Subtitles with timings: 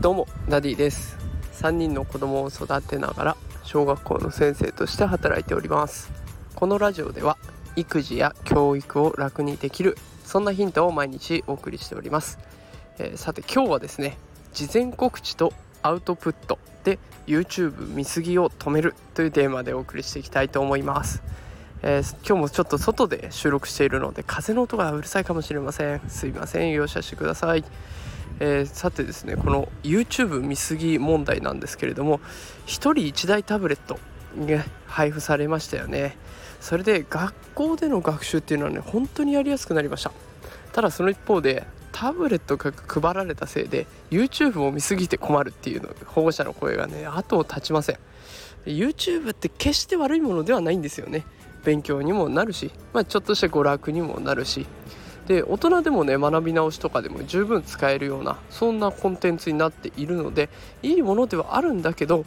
[0.00, 1.16] どうもダディです。
[1.54, 6.12] 3人の子供を育てながら小学校の先生として働いております。
[6.54, 7.36] このラジオでは
[7.76, 12.38] 育児や教育を楽にできるそんなヒントを毎日お送りしております、
[12.98, 14.16] えー、さて今日はですね
[14.54, 15.52] 事前告知と
[15.82, 21.22] アウトプットで YouTube 見過ぎを止めるというテーマでお送りしていきたいと思います、
[21.82, 26.00] えー、今日もちょっと外で収録しているので風の音がうるさいかもしれません。
[26.08, 26.70] すいません。
[26.72, 27.64] 容赦してください。
[28.40, 32.20] えー、さてですねこの YouTube 見過ぎ問題なんですけれども1
[32.66, 33.98] 人1台タブレット
[34.38, 36.16] が配布されましたよね。
[36.60, 40.12] それで学校での学習っていうのはね本当にやりやすくなりました。
[40.72, 47.98] ただその一方でタブレットが配られたせいで YouTube を見すぎて困るっていうの保護者の声がね後を絶ちません。
[48.66, 51.24] YouTube って決して悪いものではないんですよね。
[51.66, 54.66] 勉強にもなるし、まあ、ちょっとした娯楽にもなるし。
[55.26, 60.48] で大人でもね学び直しとかでも十分使えるようなそんなコンテンツになっているので
[60.84, 62.24] いいものではあるんだけど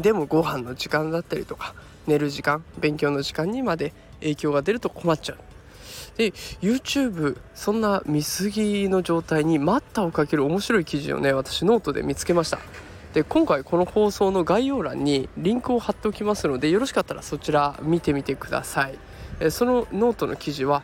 [0.00, 1.74] でもご飯の時間だったりとか
[2.06, 5.38] 寝る時間勉強の時間にまで影響が出ると困っちゃう。
[6.16, 6.30] で
[6.62, 12.60] YouTube そんな見過ぎの状態に待ったをかける面白い記事をね私ノートで見つけました。
[13.16, 18.98] で今回この放送の概要欄にリンクを貼っておきますのでよろしかったらそちら見てみてください。
[19.50, 20.82] そのノートの記事は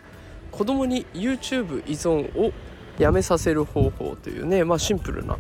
[0.51, 2.55] 子供に YouTube 依存を
[2.99, 5.37] やめさせる方法というね、まあ、シンプルな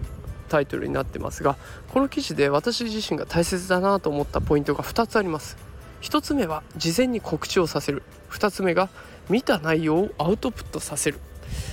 [0.51, 1.57] タイトルになってますが
[1.95, 5.57] この記事で私自身が大切だなと思ったポイントが2つあります。
[6.03, 8.03] 1つ目は事前に告知をさせる。
[8.29, 8.91] 2つ目が
[9.31, 11.21] 見た内容をアウトプットさせる。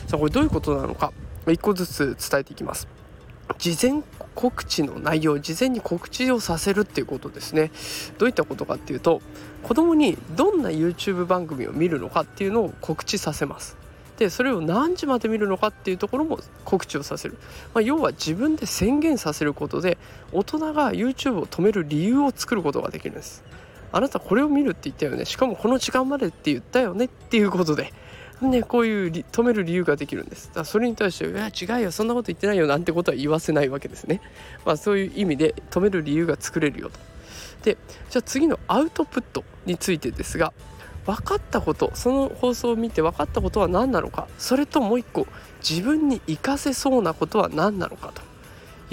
[0.07, 1.11] さあこれどういうことなのか
[1.45, 2.87] 1個ずつ伝えていきます。
[3.57, 4.01] 事前
[4.39, 7.71] 告知の内容事前に告知をさせるっていうことですね。
[8.19, 9.21] どういったことかっていうと
[9.63, 13.75] 子供にどんな YouTube 番組を見るのかっていうのを告知させます。
[14.17, 17.37] でそれを何時まで見るのかっていうところも告知をさせる、
[17.73, 19.97] まあ、要は自分で宣言させることで
[20.31, 23.43] 大人が YouTube を止める理由を作ることができるんです。
[23.91, 25.25] あなたこれを見るって言ったよね。
[25.25, 27.91] しかもこの時間までって言ったよねっていうことで
[28.41, 30.51] ね、こういう止める理由ができるんです。
[30.53, 34.21] だそれに対して「いや違うよそんなこと言ってないよ」なんてことは言わせないわけですね。
[34.65, 36.99] まあ、そういう意味で止める理由が作れるよと。
[37.63, 37.77] で
[38.09, 40.53] じゃあ次のアウトプットについてですが
[41.05, 45.27] 分かったことその放送を見て分かったことは何なのかそれともう一個
[45.67, 48.21] 自分に活かせそうなことは何なのかと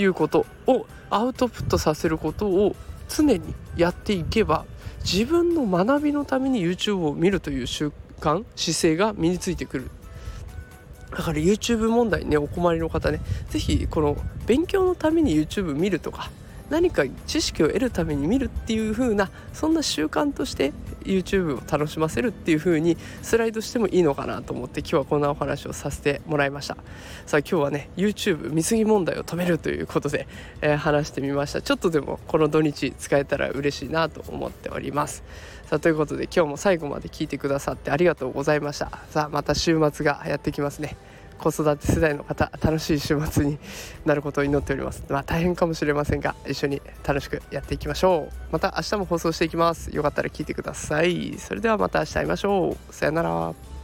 [0.00, 2.74] いうことをアウトプットさせることを
[3.08, 4.64] 常にやっていけば
[5.04, 9.90] 自分の学びのために YouTube を見るという習慣姿勢が身についてくる。
[11.10, 14.16] だから YouTube 問題ねお困りの方ね是非この
[14.46, 16.30] 勉強のために YouTube 見るとか
[16.70, 20.72] 何か知識を得るために見るっていう風なそんな習慣として
[21.04, 26.76] YouTube を楽しませるっていう風にスライドしてもいいのかなと思って今日はこんなお話をさせてもらいました。
[27.26, 30.26] さあ今日はね YouTube 見過ぎ問題を止めるということで、
[30.60, 31.62] えー、話してみました。
[31.62, 35.22] ちょっとでもこの土日使えたら嬉しいなと思っております。
[35.66, 38.90] さあということで今日も最後まで聞いてくださってありがとうございました。
[39.10, 40.96] さあまた週末がやってきますね。
[41.38, 43.58] 子育て世代の方楽しい週末に
[44.04, 45.04] なることを祈っております。
[45.08, 48.34] まあ大変かもしれませんが一緒に楽しくやっていきましょう。
[48.52, 49.94] また明日も放送していきます。
[49.94, 51.36] よかったら聞いてください。
[51.38, 52.94] それではまた明日会いましょう。
[52.94, 53.75] さよなら。